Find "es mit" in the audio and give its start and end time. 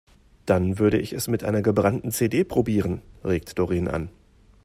1.13-1.43